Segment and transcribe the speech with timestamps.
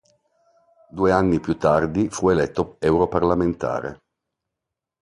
[0.89, 4.01] Due anni più tardi fu eletto europarlamentare.